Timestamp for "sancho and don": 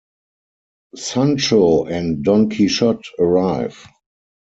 0.95-2.49